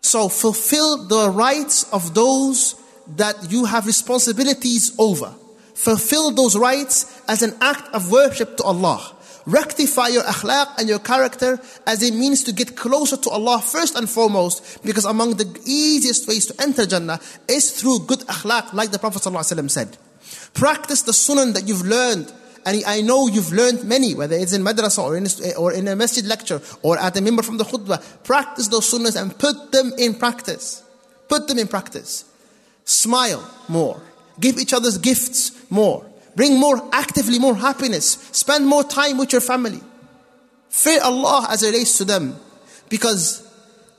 So 0.00 0.28
fulfill 0.28 1.08
the 1.08 1.30
rights 1.30 1.92
of 1.92 2.14
those 2.14 2.76
that 3.16 3.50
you 3.50 3.64
have 3.64 3.86
responsibilities 3.86 4.94
over. 4.98 5.34
Fulfill 5.74 6.30
those 6.30 6.56
rights 6.56 7.20
as 7.28 7.42
an 7.42 7.54
act 7.60 7.94
of 7.94 8.10
worship 8.10 8.56
to 8.58 8.62
Allah. 8.62 9.14
Rectify 9.46 10.08
your 10.08 10.24
akhlaq 10.24 10.78
and 10.78 10.88
your 10.88 10.98
character 10.98 11.58
as 11.86 12.02
a 12.02 12.12
means 12.12 12.44
to 12.44 12.52
get 12.52 12.76
closer 12.76 13.16
to 13.16 13.30
Allah 13.30 13.60
first 13.60 13.96
and 13.96 14.08
foremost, 14.08 14.84
because 14.84 15.06
among 15.06 15.36
the 15.36 15.48
easiest 15.64 16.28
ways 16.28 16.46
to 16.46 16.62
enter 16.62 16.84
Jannah 16.84 17.18
is 17.48 17.70
through 17.80 18.00
good 18.00 18.20
akhlaq, 18.28 18.74
like 18.74 18.90
the 18.90 18.98
Prophet 18.98 19.22
said. 19.70 19.96
Practice 20.52 21.02
the 21.02 21.14
sunnah 21.14 21.52
that 21.52 21.66
you've 21.66 21.86
learned 21.86 22.30
and 22.68 22.84
I 22.84 23.00
know 23.00 23.28
you've 23.28 23.50
learned 23.50 23.84
many, 23.84 24.14
whether 24.14 24.36
it's 24.36 24.52
in 24.52 24.62
madrasa 24.62 25.02
or 25.02 25.16
in, 25.16 25.26
or 25.56 25.72
in 25.72 25.88
a 25.88 25.96
masjid 25.96 26.22
lecture 26.26 26.60
or 26.82 26.98
at 26.98 27.16
a 27.16 27.22
member 27.22 27.42
from 27.42 27.56
the 27.56 27.64
khutbah. 27.64 27.98
Practice 28.24 28.68
those 28.68 28.92
sunnahs 28.92 29.18
and 29.18 29.36
put 29.38 29.72
them 29.72 29.92
in 29.96 30.14
practice. 30.14 30.82
Put 31.28 31.48
them 31.48 31.58
in 31.58 31.66
practice. 31.66 32.26
Smile 32.84 33.42
more. 33.68 34.02
Give 34.38 34.58
each 34.58 34.74
other's 34.74 34.98
gifts 34.98 35.70
more. 35.70 36.04
Bring 36.36 36.60
more 36.60 36.86
actively 36.92 37.38
more 37.38 37.54
happiness. 37.54 38.28
Spend 38.32 38.66
more 38.66 38.84
time 38.84 39.16
with 39.16 39.32
your 39.32 39.40
family. 39.40 39.80
Fear 40.68 41.00
Allah 41.04 41.46
as 41.48 41.62
it 41.62 41.68
relates 41.68 41.96
to 41.98 42.04
them. 42.04 42.36
Because 42.90 43.48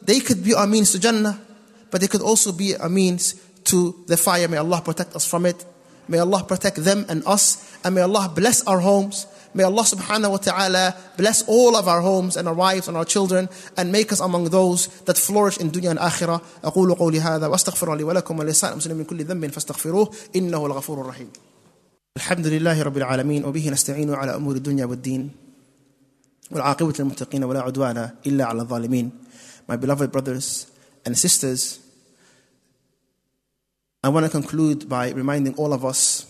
they 0.03 0.19
could 0.19 0.43
be 0.43 0.53
our 0.53 0.67
means 0.67 0.91
to 0.91 0.99
Jannah, 0.99 1.41
but 1.89 2.01
they 2.01 2.07
could 2.07 2.21
also 2.21 2.51
be 2.51 2.75
our 2.75 2.89
means 2.89 3.33
to 3.63 4.03
the 4.05 4.15
fire. 4.15 4.47
May 4.47 4.57
Allah 4.57 4.81
protect 4.83 5.15
us 5.15 5.25
from 5.27 5.47
it. 5.47 5.65
May 6.08 6.18
Allah 6.18 6.44
protect 6.44 6.84
them 6.84 7.06
and 7.08 7.22
us. 7.26 7.76
And 7.84 7.94
may 7.94 8.02
Allah 8.02 8.30
bless 8.34 8.62
our 8.66 8.80
homes. 8.80 9.26
May 9.54 9.62
Allah 9.62 9.82
subhanahu 9.84 10.32
wa 10.32 10.36
ta'ala 10.36 10.96
bless 11.16 11.46
all 11.46 11.76
of 11.76 11.86
our 11.86 12.00
homes 12.00 12.36
and 12.36 12.48
our 12.48 12.54
wives 12.54 12.88
and 12.88 12.96
our 12.96 13.04
children 13.04 13.48
and 13.76 13.92
make 13.92 14.10
us 14.10 14.18
among 14.18 14.50
those 14.50 14.88
that 15.06 15.16
flourish 15.16 15.58
in 15.58 15.70
dunya 15.70 15.90
and 15.90 15.98
akhirah. 16.00 16.40
أقول 16.64 16.94
قولي 16.94 17.20
هذا 17.20 17.46
واستغفر 17.46 17.94
لي 17.94 18.04
ولكم 18.04 18.38
ولسائر 18.38 18.72
المسلمين 18.72 18.98
من 18.98 19.04
كل 19.04 19.24
ذنب 19.24 19.50
فاستغفروه 19.50 20.10
إنه 20.36 20.66
الغفور 20.66 21.00
الرحيم. 21.00 21.30
الحمد 22.16 22.46
لله 22.46 22.82
رب 22.82 22.96
العالمين 22.96 23.44
وبه 23.44 23.70
نستعين 23.70 24.14
على 24.14 24.34
أمور 24.34 24.56
الدنيا 24.56 24.84
والدين 24.84 25.30
والعاقبة 26.50 26.94
للمتقين 26.98 27.44
ولا 27.44 27.60
عدوان 27.60 28.10
إلا 28.26 28.44
على 28.44 28.62
الظالمين. 28.62 29.10
My 29.70 29.76
beloved 29.76 30.10
brothers 30.10 30.66
and 31.06 31.16
sisters, 31.16 31.78
I 34.01 34.09
want 34.09 34.25
to 34.25 34.31
conclude 34.31 34.87
by 34.87 35.11
reminding 35.11 35.55
all 35.55 35.73
of 35.73 35.83
us 35.83 36.25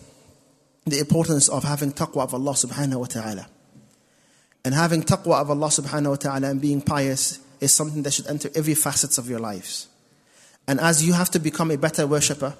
the 0.85 0.99
importance 0.99 1.49
of 1.49 1.63
having 1.63 1.91
taqwa 1.91 2.23
of 2.23 2.33
Allah 2.33 2.53
subhanahu 2.53 2.99
wa 2.99 3.05
ta'ala. 3.05 3.47
And 4.65 4.73
having 4.73 5.03
taqwa 5.03 5.39
of 5.39 5.51
Allah 5.51 5.67
subhanahu 5.67 6.09
wa 6.09 6.15
ta'ala 6.15 6.49
and 6.49 6.59
being 6.59 6.81
pious 6.81 7.39
is 7.59 7.71
something 7.71 8.01
that 8.03 8.11
should 8.11 8.27
enter 8.27 8.49
every 8.55 8.73
facets 8.73 9.19
of 9.19 9.29
your 9.29 9.39
lives. 9.39 9.87
And 10.67 10.79
as 10.79 11.05
you 11.05 11.13
have 11.13 11.29
to 11.31 11.39
become 11.39 11.69
a 11.69 11.77
better 11.77 12.07
worshipper, 12.07 12.55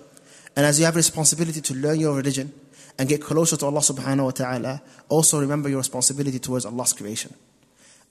and 0.56 0.66
as 0.66 0.80
you 0.80 0.86
have 0.86 0.96
responsibility 0.96 1.62
to 1.62 1.74
learn 1.74 2.00
your 2.00 2.16
religion 2.16 2.54
and 3.00 3.10
get 3.10 3.22
closer 3.22 3.58
to 3.58 3.66
Allah 3.66 3.80
subhanahu 3.80 4.26
wa 4.26 4.32
ta'ala, 4.32 4.82
also 5.08 5.40
remember 5.40 5.70
your 5.70 5.80
responsibility 5.80 6.38
towards 6.38 6.66
Allah's 6.66 6.94
creation. 6.94 7.34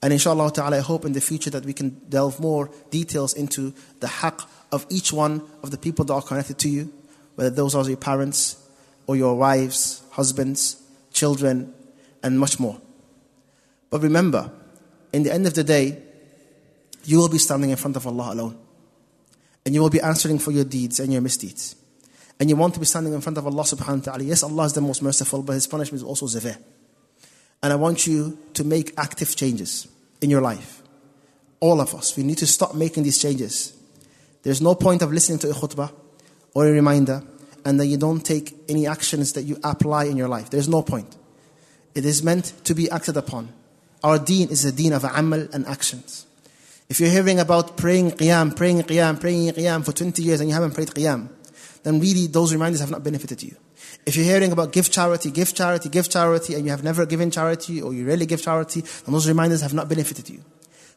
And 0.01 0.13
inshallah 0.13 0.51
ta'ala, 0.51 0.77
I 0.77 0.81
hope 0.81 1.05
in 1.05 1.13
the 1.13 1.21
future 1.21 1.49
that 1.49 1.65
we 1.65 1.73
can 1.73 2.01
delve 2.07 2.39
more 2.39 2.69
details 2.89 3.33
into 3.33 3.73
the 3.99 4.07
haqq 4.07 4.45
of 4.71 4.85
each 4.89 5.11
one 5.11 5.41
of 5.61 5.71
the 5.71 5.77
people 5.77 6.05
that 6.05 6.13
are 6.13 6.21
connected 6.21 6.57
to 6.59 6.69
you, 6.69 6.93
whether 7.35 7.49
those 7.49 7.75
are 7.75 7.85
your 7.87 7.97
parents, 7.97 8.55
or 9.07 9.15
your 9.15 9.35
wives, 9.35 10.03
husbands, 10.11 10.81
children, 11.11 11.73
and 12.23 12.39
much 12.39 12.59
more. 12.59 12.79
But 13.89 14.01
remember, 14.01 14.51
in 15.11 15.23
the 15.23 15.33
end 15.33 15.47
of 15.47 15.53
the 15.53 15.63
day, 15.63 16.01
you 17.05 17.17
will 17.17 17.29
be 17.29 17.39
standing 17.39 17.71
in 17.71 17.75
front 17.75 17.95
of 17.95 18.05
Allah 18.05 18.33
alone. 18.33 18.57
And 19.65 19.73
you 19.75 19.81
will 19.81 19.89
be 19.89 19.99
answering 19.99 20.39
for 20.39 20.51
your 20.51 20.63
deeds 20.63 20.99
and 20.99 21.11
your 21.11 21.21
misdeeds. 21.21 21.75
And 22.39 22.49
you 22.49 22.55
want 22.55 22.73
to 22.75 22.79
be 22.79 22.85
standing 22.85 23.13
in 23.13 23.21
front 23.21 23.37
of 23.37 23.45
Allah 23.45 23.63
subhanahu 23.63 23.97
wa 23.97 24.03
ta'ala. 24.13 24.23
Yes, 24.23 24.43
Allah 24.43 24.65
is 24.65 24.73
the 24.73 24.81
most 24.81 25.01
merciful, 25.01 25.41
but 25.41 25.53
His 25.53 25.67
punishment 25.67 26.01
is 26.01 26.03
also 26.03 26.27
severe. 26.27 26.57
And 27.61 27.73
I 27.73 27.75
want 27.75 28.07
you 28.07 28.37
to 28.53 28.63
make 28.63 28.93
active 28.97 29.35
changes 29.35 29.87
in 30.21 30.29
your 30.29 30.41
life. 30.41 30.81
All 31.59 31.81
of 31.81 31.93
us, 31.93 32.15
we 32.15 32.23
need 32.23 32.37
to 32.37 32.47
stop 32.47 32.73
making 32.73 33.03
these 33.03 33.21
changes. 33.21 33.73
There's 34.43 34.61
no 34.61 34.75
point 34.75 35.01
of 35.01 35.11
listening 35.11 35.39
to 35.39 35.49
a 35.49 35.53
khutbah 35.53 35.91
or 36.53 36.67
a 36.67 36.71
reminder 36.71 37.23
and 37.65 37.79
then 37.79 37.89
you 37.89 37.97
don't 37.97 38.21
take 38.21 38.55
any 38.67 38.87
actions 38.87 39.33
that 39.33 39.43
you 39.43 39.57
apply 39.63 40.05
in 40.05 40.17
your 40.17 40.27
life. 40.27 40.49
There's 40.49 40.69
no 40.69 40.81
point. 40.81 41.15
It 41.95 42.05
is 42.05 42.23
meant 42.23 42.53
to 42.63 42.73
be 42.73 42.89
acted 42.89 43.17
upon. 43.17 43.49
Our 44.03 44.19
deen 44.19 44.49
is 44.49 44.65
a 44.65 44.71
deen 44.71 44.93
of 44.93 45.03
amal 45.03 45.47
and 45.53 45.67
actions. 45.67 46.25
If 46.87 46.99
you're 46.99 47.09
hearing 47.09 47.39
about 47.39 47.77
praying 47.77 48.11
qiyam, 48.11 48.55
praying 48.55 48.81
qiyam, 48.83 49.19
praying 49.19 49.49
qiyam 49.49 49.85
for 49.85 49.91
20 49.91 50.23
years 50.23 50.39
and 50.39 50.49
you 50.49 50.55
haven't 50.55 50.73
prayed 50.73 50.87
qiyam, 50.89 51.29
then 51.83 51.99
really 51.99 52.27
those 52.27 52.53
reminders 52.53 52.79
have 52.79 52.91
not 52.91 53.03
benefited 53.03 53.43
you. 53.43 53.55
If 54.05 54.15
you're 54.15 54.25
hearing 54.25 54.51
about 54.51 54.71
give 54.71 54.89
charity, 54.89 55.31
give 55.31 55.53
charity, 55.53 55.89
give 55.89 56.09
charity, 56.09 56.55
and 56.55 56.65
you 56.65 56.71
have 56.71 56.83
never 56.83 57.05
given 57.05 57.31
charity 57.31 57.81
or 57.81 57.93
you 57.93 58.05
rarely 58.05 58.25
give 58.25 58.41
charity, 58.41 58.81
then 58.81 59.13
those 59.13 59.27
reminders 59.27 59.61
have 59.61 59.73
not 59.73 59.89
benefited 59.89 60.29
you. 60.29 60.43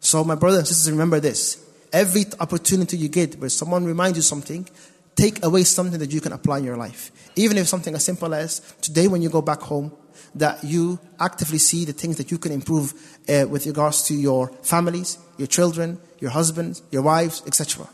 So, 0.01 0.25
my 0.25 0.35
brothers 0.35 0.59
and 0.61 0.69
sisters, 0.69 0.91
remember 0.91 1.21
this. 1.21 1.65
Every 1.93 2.25
opportunity 2.41 2.97
you 2.97 3.09
get 3.09 3.39
where 3.39 3.51
someone 3.51 3.85
reminds 3.85 4.17
you 4.19 4.23
something, 4.23 4.69
take 5.15 5.45
away 5.45 5.65
something 5.65 5.99
that 5.99 6.13
you 6.13 6.21
can 6.21 6.33
apply 6.33 6.59
in 6.59 6.65
your 6.65 6.77
life. 6.77 7.11
Even 7.37 7.59
if 7.59 7.69
something 7.69 7.95
as 7.95 8.05
simple 8.05 8.35
as 8.35 8.61
today 8.81 9.09
when 9.09 9.23
you 9.23 9.29
go 9.29 9.43
back 9.43 9.61
home, 9.61 9.93
that 10.35 10.65
you 10.65 10.99
actively 11.21 11.59
see 11.59 11.85
the 11.85 11.93
things 11.93 12.17
that 12.17 12.31
you 12.31 12.39
can 12.39 12.53
improve 12.53 12.95
uh, 13.29 13.47
with 13.49 13.67
regards 13.67 14.05
to 14.05 14.15
your 14.15 14.49
families, 14.63 15.19
your 15.37 15.47
children, 15.47 16.01
your 16.21 16.31
husbands, 16.31 16.83
your 16.91 17.03
wives, 17.03 17.43
etc. 17.47 17.87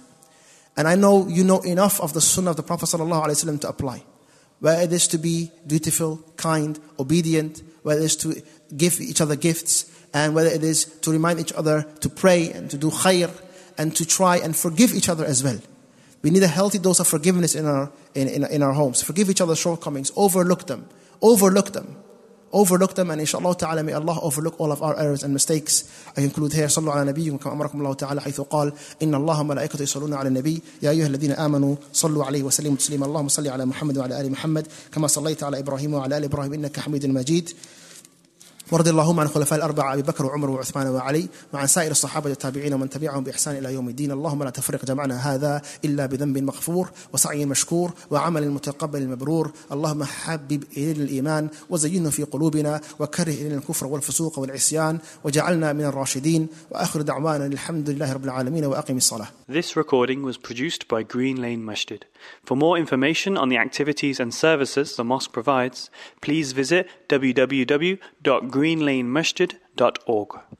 And 0.76 0.86
I 0.86 0.94
know 0.94 1.26
you 1.26 1.42
know 1.42 1.60
enough 1.60 2.00
of 2.00 2.12
the 2.12 2.20
sunnah 2.20 2.50
of 2.50 2.56
the 2.56 2.62
Prophet 2.62 2.88
to 2.88 3.68
apply. 3.68 4.04
Whether 4.60 4.82
it 4.82 4.92
is 4.92 5.06
to 5.08 5.18
be 5.18 5.50
dutiful, 5.66 6.24
kind, 6.36 6.78
obedient, 6.98 7.62
whether 7.82 8.00
it 8.00 8.04
is 8.04 8.16
to 8.16 8.42
give 8.76 9.00
each 9.00 9.20
other 9.20 9.36
gifts, 9.36 9.90
and 10.12 10.34
whether 10.34 10.48
it 10.48 10.64
is 10.64 10.84
to 11.02 11.10
remind 11.10 11.40
each 11.40 11.52
other 11.52 11.82
to 12.00 12.08
pray 12.08 12.50
and 12.50 12.70
to 12.70 12.78
do 12.78 12.90
khair 12.90 13.30
and 13.76 13.94
to 13.96 14.04
try 14.04 14.36
and 14.36 14.56
forgive 14.56 14.92
each 14.94 15.08
other 15.08 15.24
as 15.24 15.44
well. 15.44 15.60
We 16.22 16.30
need 16.30 16.42
a 16.42 16.48
healthy 16.48 16.78
dose 16.78 16.98
of 16.98 17.06
forgiveness 17.06 17.54
in 17.54 17.66
our, 17.66 17.92
in, 18.14 18.28
in, 18.28 18.44
in 18.44 18.62
our 18.62 18.72
homes. 18.72 19.02
Forgive 19.02 19.30
each 19.30 19.40
other's 19.40 19.58
shortcomings, 19.58 20.10
overlook 20.16 20.66
them, 20.66 20.88
overlook 21.22 21.72
them 21.72 21.96
Overlook 22.53 22.93
them 22.93 23.09
and 23.09 23.19
inshallah 23.19 23.57
ta'ala 23.57 23.81
may 23.81 23.93
Allah 23.93 24.19
overlook 24.21 24.61
all 24.61 24.71
of 24.71 24.83
our 24.83 24.95
errors 24.99 25.23
and 25.23 25.33
mistakes. 25.33 25.89
I 26.15 26.21
conclude 26.21 26.53
here 26.53 26.67
صلوا 26.67 26.93
على 26.93 27.11
نبيكم 27.11 27.37
كما 27.37 27.53
أمركم 27.53 27.79
الله 27.81 27.93
تعالى 27.93 28.21
حيث 28.21 28.41
قال 28.41 28.73
إن 29.03 29.15
الله 29.15 29.43
ملائكته 29.43 29.83
يصلون 29.83 30.13
على 30.13 30.27
النبي 30.27 30.61
يا 30.81 30.89
أيها 30.89 31.07
الذين 31.07 31.31
آمنوا 31.31 31.75
صلوا 31.93 32.25
عليه 32.25 32.43
وسلموا 32.43 32.77
تسليما 32.77 33.05
اللهم 33.05 33.27
صل 33.27 33.47
على 33.47 33.65
محمد 33.65 33.97
وعلى 33.97 34.21
آل 34.21 34.31
محمد 34.31 34.67
كما 34.93 35.07
صليت 35.07 35.43
على 35.43 35.59
إبراهيم 35.59 35.93
وعلى 35.93 36.17
آل 36.17 36.23
إبراهيم 36.23 36.53
إنك 36.53 36.79
حميد 36.79 37.05
مجيد 37.05 37.49
ورضي 38.72 38.90
اللهم 38.90 39.20
عن 39.20 39.26
الخلفاء 39.26 39.58
الأربعة 39.58 39.94
أبي 39.94 40.02
بكر 40.02 40.26
وعمر 40.26 40.50
وعثمان 40.50 40.86
وعلي 40.86 41.28
وعن 41.52 41.66
سائر 41.66 41.90
الصحابة 41.90 42.30
والتابعين 42.30 42.74
ومن 42.74 42.90
تبعهم 42.90 43.24
بإحسان 43.24 43.56
إلى 43.56 43.74
يوم 43.74 43.88
الدين. 43.88 44.12
اللهم 44.12 44.44
لا 44.44 44.50
تفرق 44.50 44.84
جمعنا 44.84 45.34
هذا 45.34 45.62
إلا 45.84 46.06
بذنب 46.06 46.38
مغفور 46.38 46.90
وسعي 47.12 47.46
مشكور 47.46 47.92
وعمل 48.10 48.50
متقبل 48.50 49.08
مبرور. 49.08 49.52
اللهم 49.72 50.04
حبب 50.04 50.64
إلينا 50.76 51.04
الإيمان 51.04 51.48
وزينه 51.70 52.10
في 52.10 52.22
قلوبنا 52.22 52.80
وكره 52.98 53.32
إلينا 53.32 53.54
الكفر 53.54 53.86
والفسوق 53.86 54.38
والعصيان 54.38 54.98
وجعلنا 55.24 55.72
من 55.72 55.84
الراشدين. 55.84 56.48
وآخر 56.70 57.02
دعوانا 57.02 57.46
الحمد 57.46 57.90
لله 57.90 58.12
رب 58.12 58.24
العالمين 58.24 58.64
وأقم 58.64 58.96
الصلاة. 58.96 59.28
This 59.48 59.76
recording 59.76 60.22
was 60.22 60.36
produced 60.36 60.88
by 60.88 61.02
Green 61.02 61.40
Lane 61.40 61.64
Masjid. 61.64 62.04
For 62.44 62.56
more 62.56 62.76
information 62.76 63.36
on 63.36 63.48
the 63.48 63.56
activities 63.56 64.20
and 64.20 64.34
services 64.34 64.96
the 64.96 65.04
mosque 65.04 65.32
provides, 65.32 65.90
please 66.20 66.52
visit 66.52 66.86
www.greenlanemasjid.org. 68.58 70.58